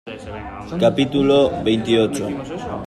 [0.83, 2.25] capítulo veintiocho.